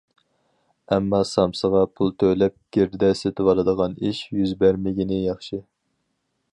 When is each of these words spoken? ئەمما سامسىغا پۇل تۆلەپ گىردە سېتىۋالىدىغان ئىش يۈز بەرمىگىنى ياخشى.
ئەمما 0.95 1.19
سامسىغا 1.31 1.83
پۇل 1.99 2.09
تۆلەپ 2.23 2.57
گىردە 2.79 3.11
سېتىۋالىدىغان 3.21 3.95
ئىش 4.09 4.25
يۈز 4.39 4.59
بەرمىگىنى 4.65 5.25
ياخشى. 5.27 5.63